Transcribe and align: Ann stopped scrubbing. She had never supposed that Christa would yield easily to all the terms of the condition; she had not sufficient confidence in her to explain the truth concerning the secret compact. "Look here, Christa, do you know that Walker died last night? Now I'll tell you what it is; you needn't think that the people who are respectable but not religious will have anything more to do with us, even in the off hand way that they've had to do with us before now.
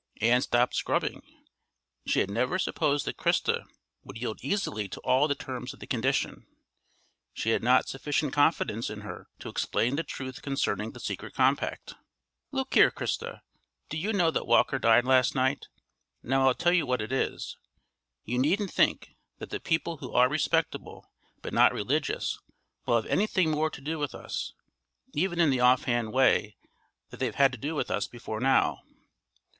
Ann 0.19 0.41
stopped 0.41 0.73
scrubbing. 0.73 1.21
She 2.07 2.21
had 2.21 2.31
never 2.31 2.57
supposed 2.57 3.05
that 3.05 3.17
Christa 3.17 3.65
would 4.03 4.17
yield 4.17 4.39
easily 4.43 4.87
to 4.89 4.99
all 5.01 5.27
the 5.27 5.35
terms 5.35 5.75
of 5.75 5.79
the 5.79 5.85
condition; 5.85 6.47
she 7.35 7.51
had 7.51 7.61
not 7.61 7.87
sufficient 7.87 8.33
confidence 8.33 8.89
in 8.89 9.01
her 9.01 9.27
to 9.37 9.47
explain 9.47 9.97
the 9.97 10.03
truth 10.03 10.41
concerning 10.41 10.93
the 10.93 10.99
secret 10.99 11.35
compact. 11.35 11.93
"Look 12.51 12.73
here, 12.73 12.89
Christa, 12.89 13.41
do 13.89 13.97
you 13.99 14.11
know 14.11 14.31
that 14.31 14.47
Walker 14.47 14.79
died 14.79 15.05
last 15.05 15.35
night? 15.35 15.67
Now 16.23 16.47
I'll 16.47 16.55
tell 16.55 16.73
you 16.73 16.87
what 16.87 16.99
it 17.03 17.11
is; 17.11 17.55
you 18.23 18.39
needn't 18.39 18.71
think 18.71 19.11
that 19.37 19.51
the 19.51 19.59
people 19.59 19.97
who 19.97 20.11
are 20.13 20.27
respectable 20.27 21.11
but 21.43 21.53
not 21.53 21.73
religious 21.75 22.39
will 22.87 22.95
have 22.95 23.05
anything 23.05 23.51
more 23.51 23.69
to 23.69 23.81
do 23.81 23.99
with 23.99 24.15
us, 24.15 24.55
even 25.13 25.39
in 25.39 25.51
the 25.51 25.59
off 25.59 25.83
hand 25.83 26.11
way 26.11 26.57
that 27.11 27.17
they've 27.19 27.35
had 27.35 27.51
to 27.51 27.57
do 27.59 27.75
with 27.75 27.91
us 27.91 28.07
before 28.07 28.39
now. 28.39 28.79